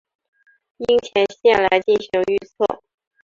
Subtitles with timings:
[0.77, 2.81] 樱前线来进行预测。